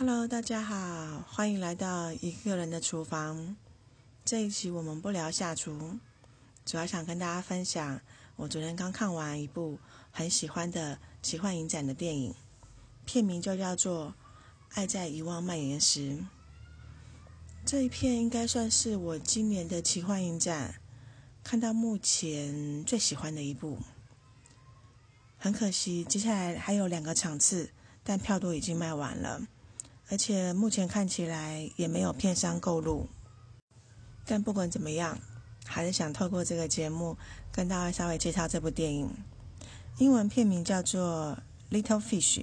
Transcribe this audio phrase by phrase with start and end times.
[0.00, 3.56] Hello，大家好，欢迎来到一个人的厨房。
[4.24, 5.98] 这一期我们不聊下厨，
[6.64, 8.00] 主要想跟大家分享
[8.36, 9.76] 我昨天刚看完一部
[10.12, 12.32] 很喜欢的奇幻影展的电影，
[13.04, 14.10] 片名就叫做
[14.74, 16.12] 《爱在遗忘蔓延时》。
[17.66, 20.76] 这一片应该算是我今年的奇幻影展
[21.42, 23.78] 看到目前最喜欢的一部。
[25.38, 27.70] 很可惜，接下来还有两个场次，
[28.04, 29.48] 但票都已经卖完了。
[30.10, 33.06] 而且目前看起来也没有片商购入，
[34.24, 35.18] 但不管怎么样，
[35.66, 37.18] 还是想透过这个节目
[37.52, 39.10] 跟大家稍微介绍这部电影。
[39.98, 41.38] 英文片名叫做
[41.74, 42.40] 《Little Fish》。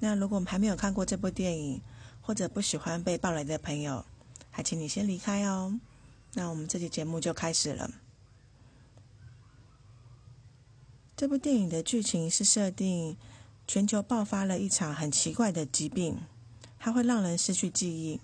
[0.00, 1.80] 那如果还没有看过这部电影，
[2.20, 4.04] 或者不喜欢被暴雷的朋友，
[4.50, 5.78] 还请你先离开哦。
[6.32, 7.88] 那我们这期节目就开始了。
[11.16, 13.16] 这部电影的剧情是设定。
[13.72, 16.18] 全球爆发了一场很奇怪的疾病，
[16.76, 18.20] 它会让人失去记忆。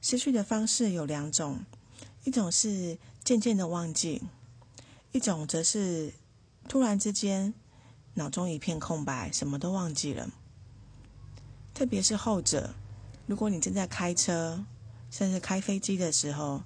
[0.00, 1.60] 失去的方式有两种，
[2.24, 4.24] 一种是渐渐的忘记，
[5.12, 6.12] 一种则是
[6.68, 7.54] 突然之间
[8.14, 10.28] 脑中一片空白，什么都忘记了。
[11.72, 12.74] 特别是后者，
[13.28, 14.64] 如果你正在开车，
[15.08, 16.64] 甚至开飞机的时候，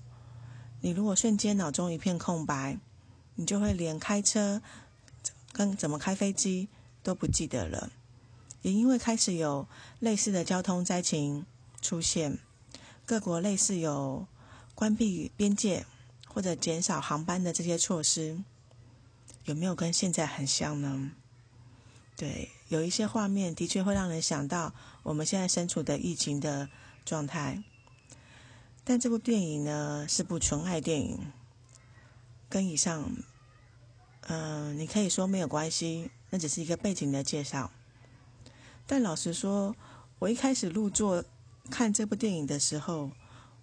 [0.80, 2.78] 你如果瞬间脑中一片空白，
[3.34, 4.62] 你就会连开车
[5.52, 6.70] 跟怎么开飞机
[7.02, 7.92] 都不记得了。
[8.62, 9.67] 也因为开始有
[10.01, 11.47] 类似的交通灾情
[11.81, 12.39] 出现，
[13.06, 14.27] 各国类似有
[14.75, 15.87] 关闭边界
[16.27, 18.42] 或者减少航班的这些措施，
[19.45, 21.11] 有没有跟现在很像呢？
[22.17, 26.69] 对，有一些画面的确会让人想到我们现在身处的疫情的
[27.05, 27.62] 状态。
[28.84, 31.33] 但这部电影呢是部纯爱电影，
[32.48, 33.12] 跟以上，
[34.23, 37.70] 嗯，你可以说没有关系，那只是一个背景的介绍。
[38.91, 39.77] 但老实说，
[40.19, 41.22] 我一开始入座
[41.70, 43.11] 看这部电影的时候，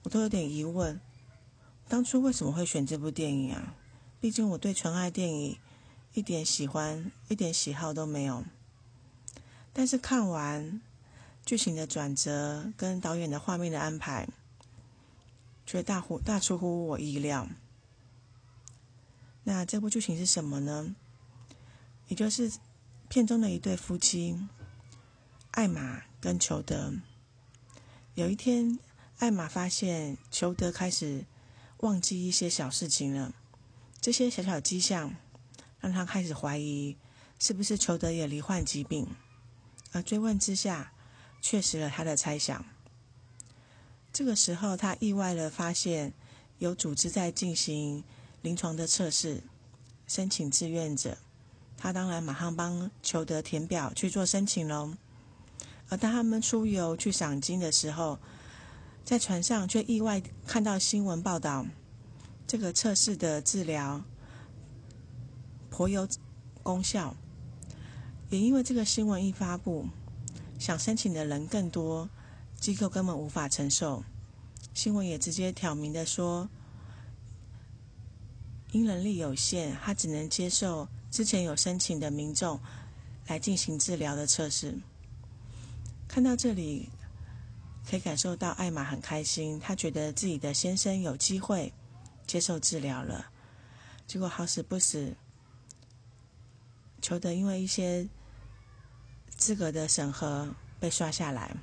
[0.04, 1.02] 我都有点疑问：
[1.88, 3.74] 当初为什么会选这部电影啊？
[4.22, 5.58] 毕竟我对纯爱电影
[6.14, 8.44] 一点喜欢、一点喜好都没有。
[9.74, 10.80] 但是看完
[11.44, 14.30] 剧情的转折跟导演的画面的安排，
[15.66, 17.48] 却大乎大出乎我意料。
[19.44, 20.96] 那这部剧情是什么呢？
[22.10, 22.52] 也就是
[23.10, 24.38] 片中的一对夫妻。
[25.56, 26.94] 艾玛跟裘德，
[28.16, 28.78] 有一天，
[29.20, 31.24] 艾玛发现裘德开始
[31.78, 33.34] 忘记一些小事情了。
[34.02, 35.16] 这些小小迹象
[35.80, 36.98] 让他开始怀疑，
[37.40, 39.08] 是不是裘德也罹患疾病。
[39.94, 40.92] 而追问之下，
[41.42, 42.66] 确实了他的猜想。
[44.12, 46.12] 这个时候，他意外的发现
[46.58, 48.04] 有组织在进行
[48.42, 49.42] 临床的测试，
[50.06, 51.18] 申请志愿者。
[51.78, 54.96] 他当然马上帮裘德填表去做申请喽。
[55.90, 58.20] 而当他们出游去赏金的时候，
[59.04, 61.66] 在船上却意外看到新闻报道，
[62.48, 64.04] 这个测试的治疗
[65.70, 66.08] 颇有
[66.64, 67.16] 功效。
[68.30, 69.88] 也因为这个新闻一发布，
[70.58, 72.10] 想申请的人更多，
[72.60, 74.04] 机构根本无法承受。
[74.74, 76.50] 新闻也直接挑明的说，
[78.72, 82.60] 因能力有限，他只能接受之前有申请的民众
[83.28, 84.76] 来进行治疗的测试。
[86.08, 86.90] 看到这里，
[87.90, 91.74] 可以感受到艾玛很开心，她觉得自己的先生有机会
[92.26, 93.32] 接受治疗了。
[94.08, 95.16] 结果好死不死，
[97.02, 98.08] 裘德因为一些
[99.36, 100.48] 资格的审核
[100.80, 101.56] 被刷下来。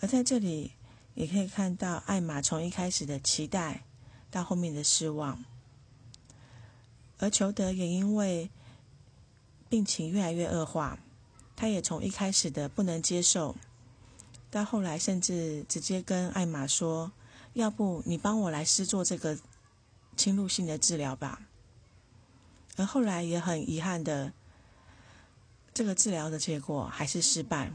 [0.00, 0.72] 而在这里，
[1.14, 3.84] 也可以看到艾玛从一开始的期待
[4.30, 5.44] 到后面的失望，
[7.18, 8.50] 而裘德也因为
[9.68, 10.98] 病情越来越恶化。
[11.54, 13.54] 他也从一开始的不能接受，
[14.50, 17.12] 到后来甚至直接跟艾玛说
[17.54, 19.38] ：“要不你帮我来试做这个
[20.16, 21.42] 侵入性的治疗吧。”
[22.76, 24.32] 而后来也很遗憾的，
[25.74, 27.70] 这个治疗的结果还是失败。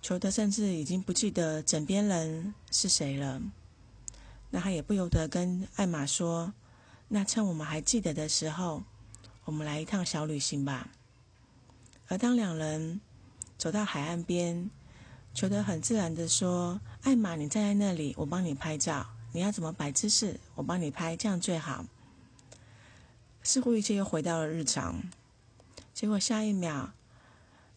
[0.00, 3.42] 裘德甚至已经不记得枕边人是谁了，
[4.50, 6.54] 那他也不由得跟艾玛说
[7.08, 8.82] ：“那趁我们还记得的时候，
[9.44, 10.88] 我们来一趟小旅行吧。”
[12.08, 13.00] 而当两人
[13.56, 14.70] 走到海岸边，
[15.32, 19.06] 裘德很自然的说：“艾玛，你站在那里，我帮你拍照。
[19.32, 21.86] 你要怎么摆姿势，我帮你拍，这样最好。”
[23.42, 25.02] 似乎一切又回到了日常。
[25.92, 26.92] 结果下一秒，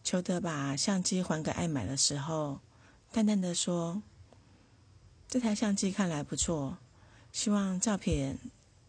[0.04, 2.60] 裘德把相机还给艾玛的时候，
[3.10, 4.02] 淡淡的说
[5.26, 6.78] ：“这台相机看来不错，
[7.32, 8.38] 希望照片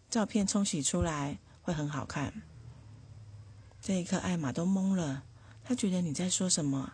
[0.09, 2.41] 照片冲洗出来会很好看。”
[3.81, 5.23] 这一刻，艾玛都懵了。
[5.69, 6.93] 他觉得你在说什么？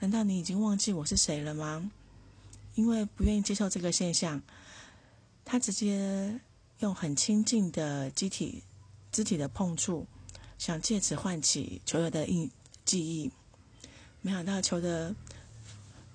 [0.00, 1.92] 难道你已经忘记我是谁了吗？
[2.74, 4.42] 因为不愿意接受这个现象，
[5.44, 6.40] 他直接
[6.80, 8.64] 用很亲近的肢体、
[9.12, 10.08] 肢体的碰触，
[10.58, 12.50] 想借此唤起裘德的印
[12.84, 13.30] 记忆。
[14.22, 15.14] 没想到裘德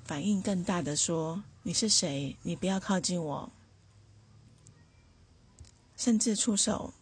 [0.04, 2.36] 反应更大的说：“你是谁？
[2.42, 3.50] 你不要靠近我！”
[5.96, 6.94] 甚至出手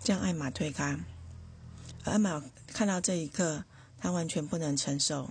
[0.00, 0.98] 将艾玛推开。
[2.02, 2.42] 而艾玛
[2.74, 3.64] 看到这一刻，
[3.98, 5.30] 他完全不能承受，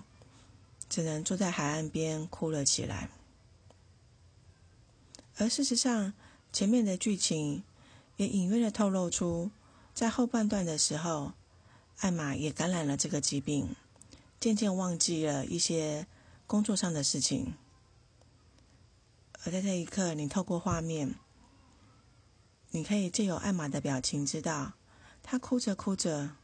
[0.88, 3.10] 只能坐在海岸边哭了起来。
[5.36, 6.14] 而事实上，
[6.54, 7.66] 前面的剧情
[8.16, 9.52] 也隐约的透露出，
[9.94, 11.34] 在后半段的时候，
[11.98, 13.76] 艾玛也感染了这个疾病，
[14.40, 16.08] 渐渐忘记了一些
[16.48, 17.56] 工作上的事情。
[19.44, 21.16] 而在这一刻，你透过画面，
[22.72, 24.72] 你可以借由艾玛的表情，知道
[25.22, 26.38] 她哭着哭着。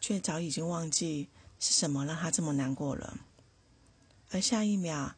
[0.00, 3.18] 却早已经忘记是什么让他这么难过了。
[4.30, 5.14] 而下一秒，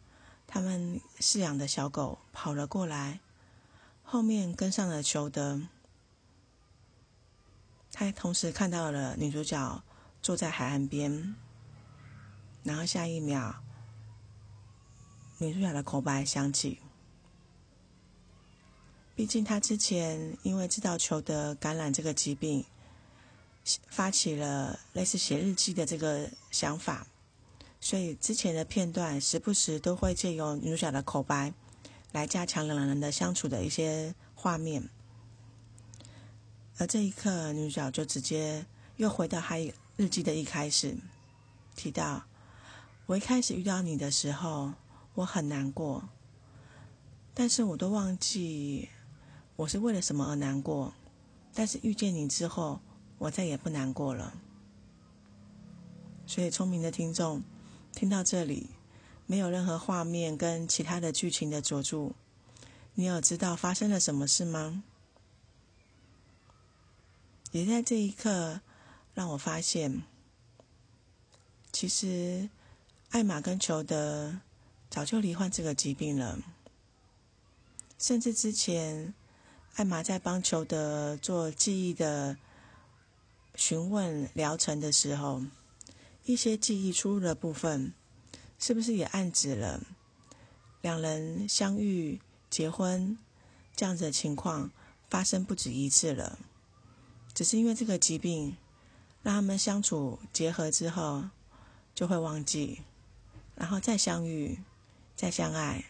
[0.47, 3.21] 他们饲养的小狗跑了过来，
[4.03, 5.61] 后面跟上了裘德。
[7.93, 9.85] 他同时看到了女主角
[10.21, 11.37] 坐在海岸边，
[12.65, 13.63] 然后下一秒，
[15.39, 16.81] 女主角的口白响起。
[19.15, 22.65] 毕竟他之前因为知道裘德感染这个疾病。
[23.89, 27.07] 发起了类似写日记的这个想法，
[27.81, 31.55] 所以之前的片段时不时都会借用女主角的口白
[32.11, 34.89] 来加强两人的相处的一些画面。
[36.79, 38.67] 而这一刻，女主角就直接
[38.97, 39.57] 又回到她
[39.97, 40.97] 日记的一开始，
[41.77, 42.25] 提到
[43.07, 44.73] ：“我一开始遇到你的时候，
[45.15, 46.09] 我很难过，
[47.33, 48.89] 但是我都忘记
[49.55, 50.93] 我是为了什么而难过。
[51.55, 52.81] 但是遇见你之后。”
[53.23, 54.35] 我再也不难过了。
[56.27, 57.41] 所以，聪明的听众
[57.95, 58.71] 听到这里，
[59.27, 62.17] 没有任何画面跟其他的剧情的佐助，
[62.95, 64.83] 你有知道发生了什么事吗？
[67.53, 68.61] 也在这一刻，
[69.15, 70.03] 让我发现，
[71.71, 72.51] 其实
[73.11, 74.41] 艾玛跟裘德
[74.91, 76.41] 早就罹患这个疾病了，
[78.01, 79.15] 甚至之前
[79.77, 82.37] 艾玛在帮裘德做记忆的。
[83.55, 85.43] 询问疗程的时候，
[86.25, 87.93] 一些记忆出入的部分，
[88.59, 89.81] 是不是也暗指了
[90.81, 93.19] 两人相遇、结婚
[93.77, 94.71] 这样子的情况
[95.09, 96.39] 发生不止一次了？
[97.35, 98.57] 只是因为这个疾病，
[99.23, 101.25] 让他们相处结合之后
[101.95, 102.83] 就会忘记，
[103.55, 104.59] 然后再相遇、
[105.15, 105.85] 再相爱，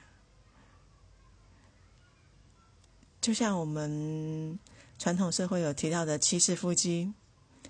[3.21, 4.59] 就像我们
[4.99, 7.15] 传统社会有提到的七世夫妻。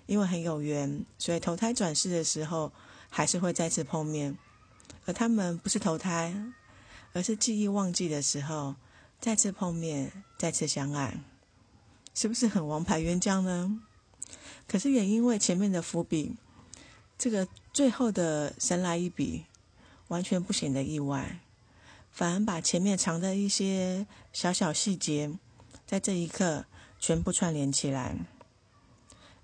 [0.06, 2.72] 因为很有缘，所以投胎转世的时候
[3.08, 4.36] 还是会再次碰面。
[5.04, 6.34] 而他们不是投胎，
[7.12, 8.76] 而是记忆忘记的时候
[9.20, 11.18] 再次碰面，再次相爱，
[12.14, 13.80] 是不是很王牌冤家呢？
[14.68, 16.36] 可是也因为前面的伏笔，
[17.18, 19.44] 这个最后的神来一笔，
[20.08, 21.40] 完全不显得意外，
[22.10, 25.36] 反而把前面藏的一些小小细节，
[25.84, 26.64] 在这一刻
[27.00, 28.16] 全部串联起来。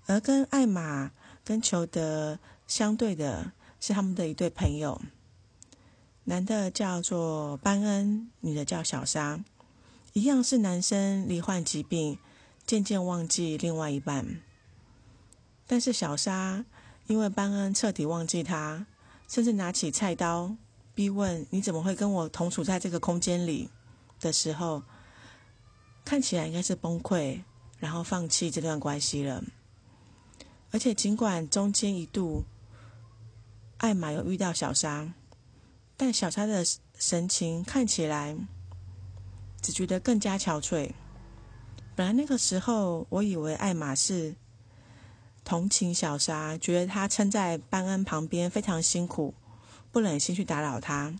[0.09, 1.11] 而跟艾玛、
[1.45, 4.99] 跟裘德相对的是他们的一对朋友，
[6.23, 9.39] 男的叫做班恩，女的叫小莎，
[10.13, 12.17] 一样是男生罹患疾病，
[12.65, 14.41] 渐渐忘记另外一半。
[15.67, 16.65] 但是小莎
[17.05, 18.87] 因为班恩彻底忘记他，
[19.27, 20.55] 甚至拿起菜刀
[20.95, 23.69] 逼问：“你怎么会跟我同处在这个空间里？”
[24.19, 24.81] 的时候，
[26.03, 27.43] 看起来应该是崩溃，
[27.77, 29.43] 然后放弃这段关系了。
[30.71, 32.43] 而且，尽管中间一度
[33.77, 35.13] 艾玛有遇到小沙，
[35.97, 36.63] 但小沙的
[36.97, 38.35] 神情看起来
[39.61, 40.91] 只觉得更加憔悴。
[41.95, 44.35] 本来那个时候，我以为艾玛是
[45.43, 49.33] 同情小沙，觉得他撑在班恩旁边非常辛苦，
[49.91, 51.15] 不忍心去打扰他。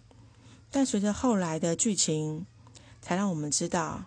[0.70, 2.46] 但随着后来的剧情，
[3.02, 4.06] 才让我们知道，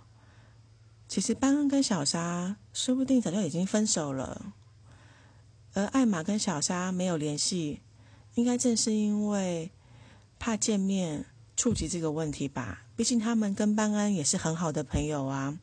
[1.08, 4.54] 其实班恩跟小沙说不定早就已经分手了。
[5.74, 7.80] 而艾玛跟小莎没有联系，
[8.34, 9.70] 应该正是因为
[10.38, 11.24] 怕见面
[11.56, 12.84] 触及这个问题吧。
[12.94, 15.58] 毕竟他们跟班安也是很好的朋友啊，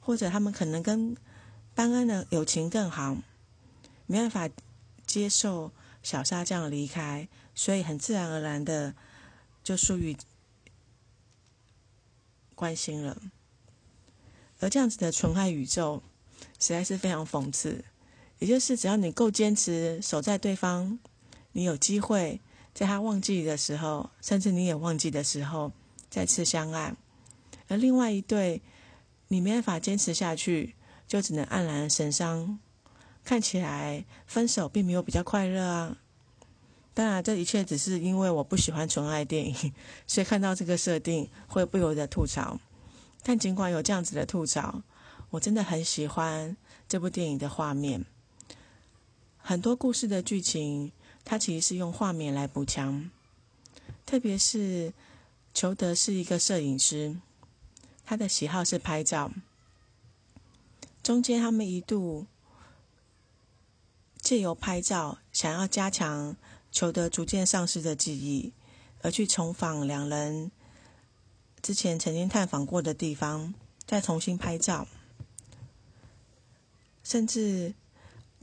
[0.00, 1.16] 或者他们可能跟
[1.74, 3.16] 班安的友情更好，
[4.06, 4.48] 没办法
[5.06, 5.72] 接受
[6.02, 8.94] 小莎这样离开，所以很自然而然的
[9.64, 10.16] 就疏于
[12.54, 13.20] 关心了。
[14.60, 16.02] 而这样子的纯爱宇宙，
[16.58, 17.84] 实在是非常讽刺。
[18.38, 20.98] 也就是，只要你够坚持，守在对方，
[21.52, 22.40] 你有机会
[22.72, 25.72] 在他忘记的时候，甚至你也忘记的时候，
[26.08, 26.94] 再次相爱；
[27.66, 28.62] 而另外一对，
[29.28, 30.74] 你没办法坚持下去，
[31.06, 32.58] 就只能黯然神伤。
[33.24, 35.98] 看起来分手并没有比较快乐啊。
[36.94, 39.72] 当然，这一切只是因为我不喜欢纯爱电影，
[40.06, 42.58] 所以看到这个设定会不由得吐槽。
[43.22, 44.82] 但尽管有这样子的吐槽，
[45.30, 46.56] 我真的很喜欢
[46.88, 48.04] 这部电影的画面。
[49.48, 50.92] 很多故事的剧情，
[51.24, 53.10] 它其实是用画面来补强。
[54.04, 54.92] 特别是
[55.54, 57.16] 裘德是一个摄影师，
[58.04, 59.32] 他的喜好是拍照。
[61.02, 62.26] 中间他们一度
[64.20, 66.36] 借由拍照，想要加强
[66.70, 68.52] 裘德逐渐丧失的记忆，
[69.00, 70.50] 而去重访两人。
[71.62, 73.54] 之前曾经探访过的地方，
[73.86, 74.86] 再重新拍照，
[77.02, 77.72] 甚至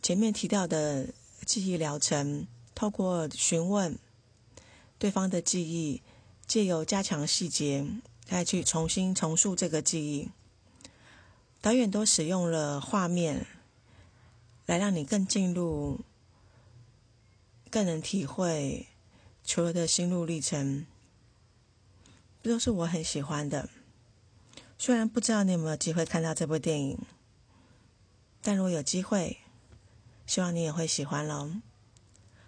[0.05, 1.07] 前面提到的
[1.47, 2.45] 记忆疗程，
[2.75, 3.97] 透过询问
[4.99, 6.03] 对方的记忆，
[6.45, 7.87] 借由加强细节，
[8.23, 10.29] 再去重新重塑这个记忆。
[11.59, 13.47] 导演都使用了画面，
[14.67, 16.01] 来让你更进入，
[17.71, 18.85] 更能体会
[19.43, 20.85] 球的心路历程。
[22.43, 23.69] 这都是我很喜欢的。
[24.77, 26.99] 虽然不知道你有没有机会看到这部电影，
[28.43, 29.39] 但如果有机会，
[30.25, 31.51] 希望你也会喜欢喽。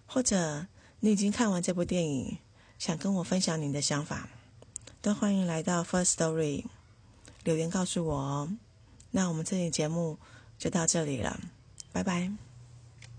[0.05, 0.67] 或者
[0.99, 2.37] 你已经看完这部电影，
[2.79, 4.29] 想跟我分享你的想法，
[5.01, 6.65] 都欢迎来到 First Story
[7.43, 8.49] 留言告诉我哦。
[9.11, 10.17] 那我们这期节目
[10.57, 11.39] 就到这里了，
[11.91, 12.46] 拜拜。